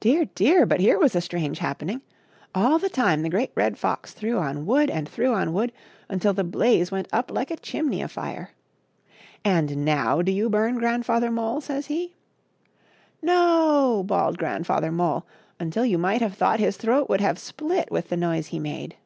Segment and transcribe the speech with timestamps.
[0.00, 2.00] Dear, dear, but here was a strange happening;
[2.52, 5.70] all the same, the Great Red Fox threw on wood and threw on wood,
[6.08, 8.50] until the blaze went up like a chimney afire.
[9.44, 10.78] "And now do you bum.
[10.80, 12.16] Grandfather Mole?" says he."
[13.22, 15.24] NO!!!" bawled Grandfather Mole
[15.60, 18.96] until you might have thought his throat would have split with the noise he made.